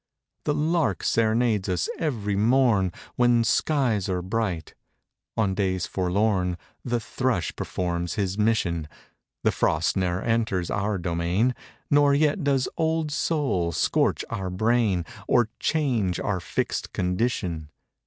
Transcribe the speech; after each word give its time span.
The 0.45 0.55
lark 0.55 1.03
ser'nades 1.03 1.69
us 1.69 1.87
every 1.99 2.35
morn 2.35 2.91
When 3.17 3.43
skies 3.43 4.09
are 4.09 4.23
bright. 4.23 4.73
On 5.37 5.53
days 5.53 5.85
forlorn 5.85 6.57
The 6.83 6.99
thrush 6.99 7.55
performs 7.55 8.15
his 8.15 8.35
mission. 8.35 8.87
The 9.43 9.51
frost 9.51 9.95
ne'er 9.95 10.19
enters 10.23 10.71
our 10.71 10.97
domain— 10.97 11.53
Nor 11.91 12.15
yet 12.15 12.43
does 12.43 12.67
Old 12.77 13.11
Sol 13.11 13.71
scorch 13.73 14.25
our 14.31 14.49
brain 14.49 15.05
Or 15.27 15.49
change 15.59 16.19
our 16.19 16.39
fixed 16.39 16.93
condition. 16.93 17.69